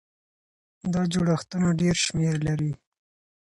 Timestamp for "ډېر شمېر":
1.81-2.35